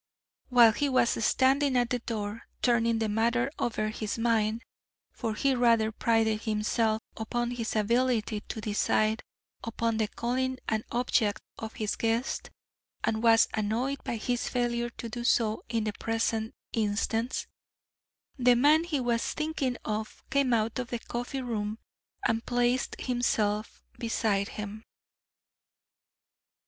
[0.49, 4.63] While he was standing at the door, turning the matter over in his mind
[5.11, 9.21] for he rather prided himself upon his ability to decide
[9.63, 12.49] upon the calling and object of his guests,
[13.03, 17.45] and was annoyed by his failure to do so in the present instance
[18.39, 21.77] the man he was thinking of came out of the coffee room
[22.27, 24.83] and placed himself beside him.